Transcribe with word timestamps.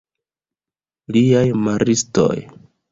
Liaj 1.19 1.45
maristoj! 1.69 2.35